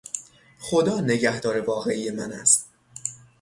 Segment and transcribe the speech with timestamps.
[0.59, 2.65] خدا نگهدار واقعی من است.